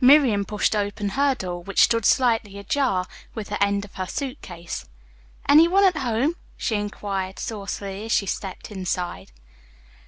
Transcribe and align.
Miriam 0.00 0.44
pushed 0.44 0.76
open 0.76 1.08
her 1.08 1.34
door, 1.34 1.60
which 1.64 1.82
stood 1.82 2.06
slightly 2.06 2.56
ajar, 2.56 3.04
with 3.34 3.48
the 3.48 3.60
end 3.60 3.84
of 3.84 3.94
her 3.96 4.06
suit 4.06 4.40
case. 4.40 4.86
"Any 5.48 5.66
one 5.66 5.84
at 5.84 5.96
home?" 5.96 6.36
she 6.56 6.76
inquired 6.76 7.40
saucily 7.40 8.04
as 8.04 8.12
she 8.12 8.26
stepped 8.26 8.70
inside. 8.70 9.32